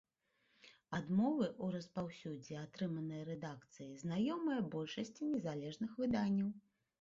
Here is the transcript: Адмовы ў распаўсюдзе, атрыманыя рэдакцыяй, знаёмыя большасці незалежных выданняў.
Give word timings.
Адмовы 0.99 1.43
ў 1.47 1.65
распаўсюдзе, 1.75 2.55
атрыманыя 2.61 3.27
рэдакцыяй, 3.29 3.93
знаёмыя 4.05 4.59
большасці 4.73 5.29
незалежных 5.35 5.91
выданняў. 6.01 6.49